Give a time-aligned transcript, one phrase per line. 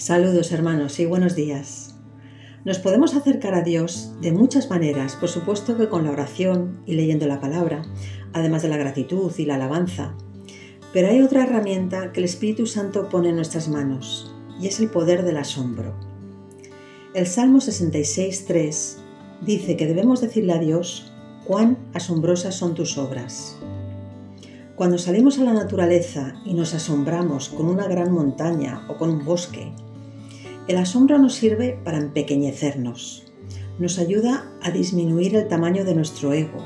[0.00, 1.94] Saludos hermanos y buenos días.
[2.64, 6.94] Nos podemos acercar a Dios de muchas maneras, por supuesto que con la oración y
[6.94, 7.82] leyendo la palabra,
[8.32, 10.14] además de la gratitud y la alabanza.
[10.94, 14.88] Pero hay otra herramienta que el Espíritu Santo pone en nuestras manos, y es el
[14.88, 15.94] poder del asombro.
[17.12, 18.96] El Salmo 66.3
[19.42, 21.12] dice que debemos decirle a Dios
[21.46, 23.58] cuán asombrosas son tus obras.
[24.76, 29.26] Cuando salimos a la naturaleza y nos asombramos con una gran montaña o con un
[29.26, 29.74] bosque,
[30.70, 33.24] el asombro nos sirve para empequeñecernos,
[33.80, 36.64] nos ayuda a disminuir el tamaño de nuestro ego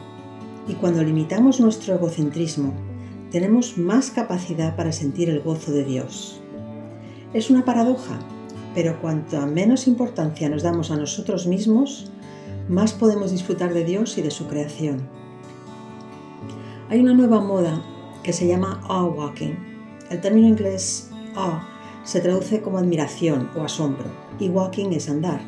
[0.69, 2.75] y cuando limitamos nuestro egocentrismo,
[3.31, 6.39] tenemos más capacidad para sentir el gozo de Dios.
[7.33, 8.19] Es una paradoja,
[8.75, 12.13] pero cuanto menos importancia nos damos a nosotros mismos,
[12.69, 15.09] más podemos disfrutar de Dios y de su creación.
[16.91, 17.83] Hay una nueva moda
[18.23, 19.55] que se llama awe walking.
[20.11, 21.74] El término inglés awe
[22.05, 24.07] se traduce como admiración o asombro
[24.39, 25.41] y walking es andar.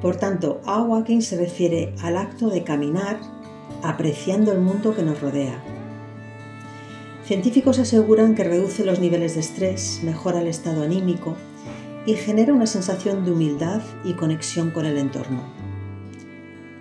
[0.00, 3.18] Por tanto, a walking se refiere al acto de caminar
[3.82, 5.62] apreciando el mundo que nos rodea.
[7.24, 11.34] Científicos aseguran que reduce los niveles de estrés, mejora el estado anímico
[12.06, 15.40] y genera una sensación de humildad y conexión con el entorno.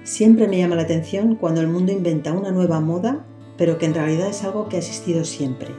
[0.04, 3.26] Siempre me llama la atención cuando el mundo inventa una nueva moda,
[3.58, 5.70] pero que en realidad es algo que ha existido siempre.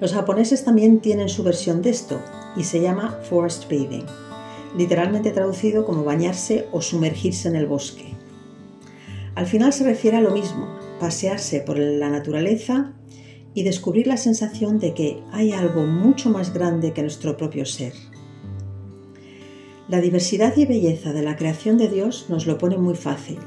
[0.00, 2.20] Los japoneses también tienen su versión de esto
[2.56, 4.06] y se llama forest bathing,
[4.76, 8.14] literalmente traducido como bañarse o sumergirse en el bosque.
[9.34, 10.68] Al final se refiere a lo mismo,
[11.00, 12.92] pasearse por la naturaleza
[13.54, 17.92] y descubrir la sensación de que hay algo mucho más grande que nuestro propio ser.
[19.88, 23.38] La diversidad y belleza de la creación de Dios nos lo pone muy fácil.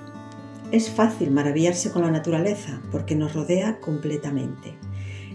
[0.72, 4.76] Es fácil maravillarse con la naturaleza porque nos rodea completamente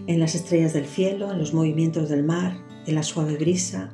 [0.07, 3.91] en las estrellas del cielo, en los movimientos del mar, en la suave brisa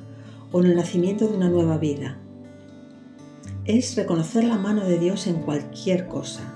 [0.52, 2.18] o en el nacimiento de una nueva vida.
[3.64, 6.54] Es reconocer la mano de Dios en cualquier cosa.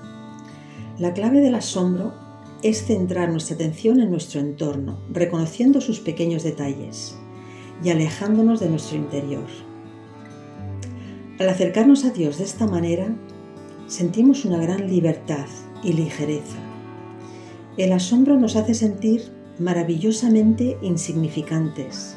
[0.99, 2.15] La clave del asombro
[2.63, 7.17] es centrar nuestra atención en nuestro entorno, reconociendo sus pequeños detalles
[7.83, 9.47] y alejándonos de nuestro interior.
[11.39, 13.15] Al acercarnos a Dios de esta manera,
[13.87, 15.47] sentimos una gran libertad
[15.83, 16.59] y ligereza.
[17.77, 22.17] El asombro nos hace sentir maravillosamente insignificantes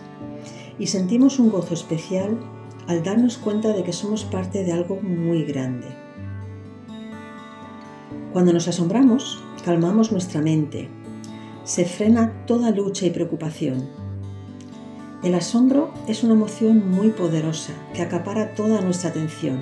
[0.77, 2.39] y sentimos un gozo especial
[2.87, 5.87] al darnos cuenta de que somos parte de algo muy grande.
[8.33, 10.89] Cuando nos asombramos, calmamos nuestra mente,
[11.63, 13.89] se frena toda lucha y preocupación.
[15.23, 19.59] El asombro es una emoción muy poderosa que acapara toda nuestra atención.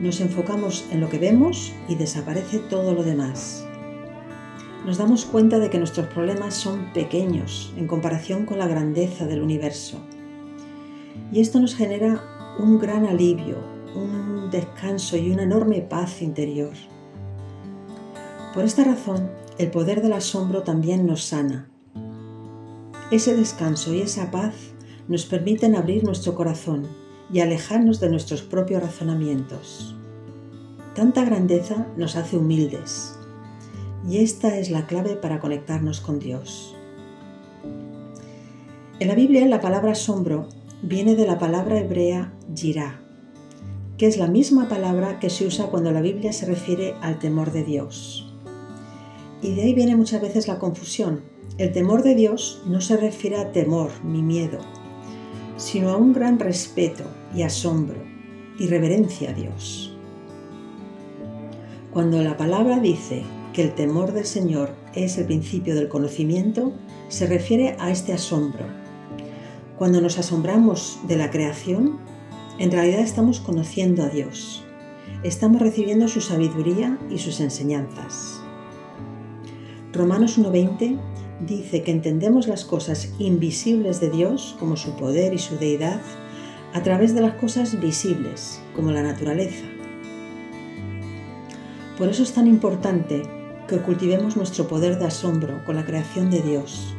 [0.00, 3.66] Nos enfocamos en lo que vemos y desaparece todo lo demás
[4.84, 9.42] nos damos cuenta de que nuestros problemas son pequeños en comparación con la grandeza del
[9.42, 9.98] universo.
[11.32, 13.56] Y esto nos genera un gran alivio,
[13.94, 16.72] un descanso y una enorme paz interior.
[18.52, 21.68] Por esta razón, el poder del asombro también nos sana.
[23.10, 24.54] Ese descanso y esa paz
[25.08, 26.86] nos permiten abrir nuestro corazón
[27.32, 29.96] y alejarnos de nuestros propios razonamientos.
[30.94, 33.18] Tanta grandeza nos hace humildes,
[34.08, 36.74] y esta es la clave para conectarnos con Dios.
[39.00, 40.48] En la Biblia la palabra asombro
[40.82, 43.00] viene de la palabra hebrea yirá,
[43.96, 47.52] que es la misma palabra que se usa cuando la Biblia se refiere al temor
[47.52, 48.32] de Dios.
[49.42, 51.22] Y de ahí viene muchas veces la confusión.
[51.58, 54.58] El temor de Dios no se refiere a temor ni miedo,
[55.56, 57.04] sino a un gran respeto
[57.34, 58.02] y asombro
[58.58, 59.96] y reverencia a Dios.
[61.92, 63.22] Cuando la palabra dice
[63.54, 66.72] que el temor del Señor es el principio del conocimiento,
[67.08, 68.66] se refiere a este asombro.
[69.78, 71.98] Cuando nos asombramos de la creación,
[72.58, 74.64] en realidad estamos conociendo a Dios.
[75.22, 78.40] Estamos recibiendo su sabiduría y sus enseñanzas.
[79.92, 80.98] Romanos 1.20
[81.46, 86.00] dice que entendemos las cosas invisibles de Dios, como su poder y su deidad,
[86.72, 89.64] a través de las cosas visibles, como la naturaleza.
[91.96, 93.22] Por eso es tan importante
[93.68, 96.94] que cultivemos nuestro poder de asombro con la creación de Dios.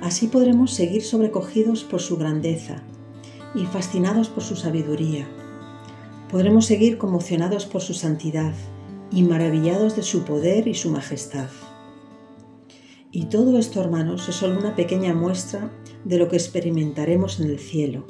[0.00, 2.82] Así podremos seguir sobrecogidos por su grandeza
[3.54, 5.28] y fascinados por su sabiduría.
[6.30, 8.54] Podremos seguir conmocionados por su santidad
[9.10, 11.48] y maravillados de su poder y su majestad.
[13.10, 15.70] Y todo esto, hermanos, es solo una pequeña muestra
[16.04, 18.06] de lo que experimentaremos en el cielo,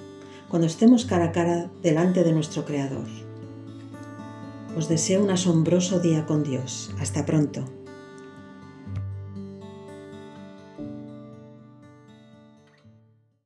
[0.48, 3.31] cuando estemos cara a cara delante de nuestro Creador.
[4.76, 6.90] Os deseo un asombroso día con Dios.
[6.98, 7.81] Hasta pronto.